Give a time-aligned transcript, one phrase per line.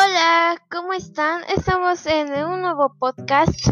[0.00, 1.42] Hola, ¿cómo están?
[1.48, 3.66] Estamos en un nuevo podcast,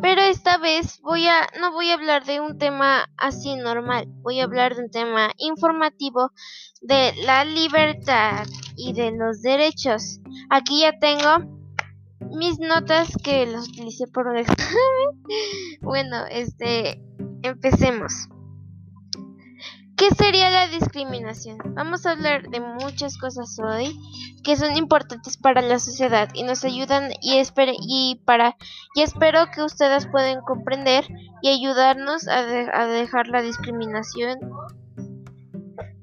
[0.00, 4.38] pero esta vez voy a no voy a hablar de un tema así normal, voy
[4.38, 6.30] a hablar de un tema informativo
[6.82, 10.20] de la libertad y de los derechos.
[10.50, 11.50] Aquí ya tengo
[12.30, 15.80] mis notas que los utilicé por un examen.
[15.80, 17.02] bueno, este
[17.42, 18.28] empecemos.
[20.08, 21.58] ¿Qué sería la discriminación?
[21.74, 23.98] Vamos a hablar de muchas cosas hoy
[24.44, 27.42] que son importantes para la sociedad y nos ayudan y,
[27.88, 28.56] y para
[28.94, 31.08] y espero que ustedes puedan comprender
[31.42, 34.38] y ayudarnos a, a dejar la discriminación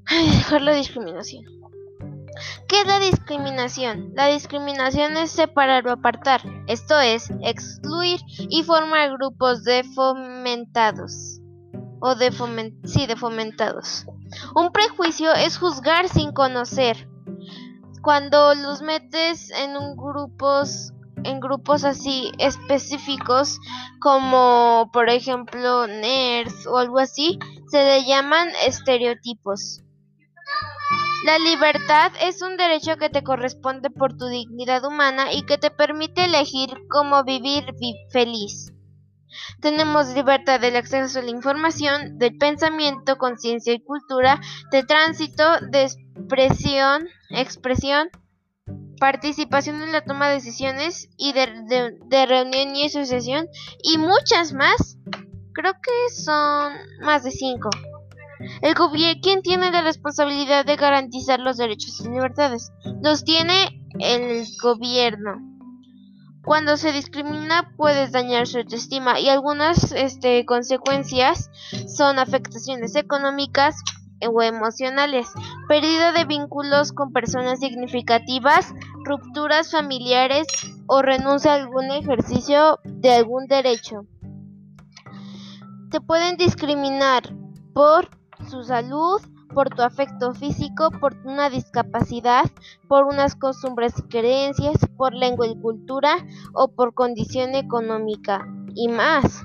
[0.05, 1.45] a dejar la discriminación.
[2.67, 4.11] ¿Qué es la discriminación?
[4.15, 11.39] La discriminación es separar o apartar, esto es, excluir y formar grupos de fomentados
[12.05, 12.31] o de,
[12.83, 14.05] sí, de fomentados.
[14.55, 17.07] Un prejuicio es juzgar sin conocer.
[18.01, 20.91] Cuando los metes en un grupos
[21.23, 23.57] en grupos así específicos
[24.01, 27.39] como por ejemplo nerds o algo así,
[27.71, 29.81] se le llaman estereotipos.
[31.23, 35.71] La libertad es un derecho que te corresponde por tu dignidad humana y que te
[35.71, 37.63] permite elegir cómo vivir
[38.11, 38.73] feliz.
[39.61, 44.39] Tenemos libertad del acceso a la información, del pensamiento, conciencia y cultura,
[44.71, 48.09] de tránsito, de expresión, expresión,
[48.99, 53.47] participación en la toma de decisiones y de, reunión y asociación
[53.81, 54.97] y muchas más.
[55.53, 57.69] Creo que son más de cinco.
[58.61, 58.75] El
[59.21, 62.71] ¿Quién tiene la responsabilidad de garantizar los derechos y libertades?
[63.01, 65.52] Los tiene el gobierno.
[66.45, 71.49] Cuando se discrimina puedes dañar su autoestima y algunas este, consecuencias
[71.87, 73.77] son afectaciones económicas
[74.27, 75.27] o emocionales,
[75.69, 78.73] pérdida de vínculos con personas significativas,
[79.05, 80.47] rupturas familiares
[80.87, 84.05] o renuncia a algún ejercicio de algún derecho.
[85.91, 87.23] Te pueden discriminar
[87.73, 88.09] por
[88.49, 89.21] su salud,
[89.53, 92.45] por tu afecto físico, por una discapacidad,
[92.87, 96.17] por unas costumbres y creencias, por lengua y cultura
[96.53, 99.43] o por condición económica y más.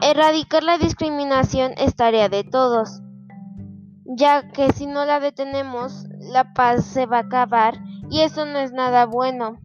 [0.00, 3.02] Erradicar la discriminación es tarea de todos,
[4.04, 7.78] ya que si no la detenemos, la paz se va a acabar
[8.10, 9.58] y eso no es nada bueno.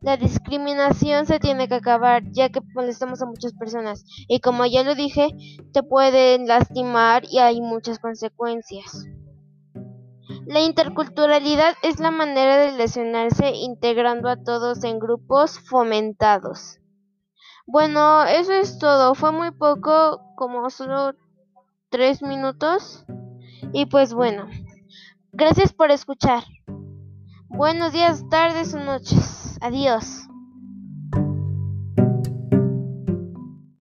[0.00, 4.82] La discriminación se tiene que acabar ya que molestamos a muchas personas y como ya
[4.82, 5.28] lo dije,
[5.72, 9.06] te pueden lastimar y hay muchas consecuencias.
[10.46, 16.78] La interculturalidad es la manera de relacionarse integrando a todos en grupos fomentados.
[17.66, 19.16] Bueno, eso es todo.
[19.16, 21.14] Fue muy poco, como solo
[21.90, 23.04] tres minutos.
[23.72, 24.46] Y pues bueno,
[25.32, 26.44] gracias por escuchar.
[27.48, 29.45] Buenos días, tardes o noches.
[29.60, 30.25] Adiós.